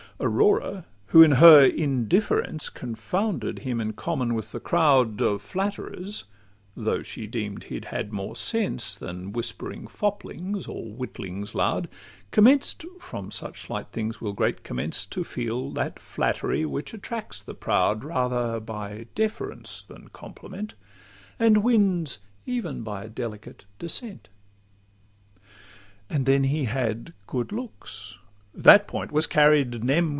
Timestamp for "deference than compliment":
19.15-20.75